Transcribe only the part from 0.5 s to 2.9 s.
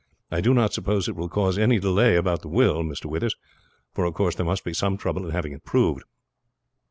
not suppose it will cause any delay about the will,